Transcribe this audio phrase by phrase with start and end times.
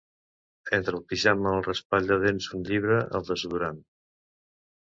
[0.77, 3.81] Entre el pijama el raspall de dents un llibre el desodorant.